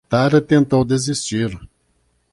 Tara 0.09 0.41
tentou 0.41 0.83
desistir. 0.83 1.55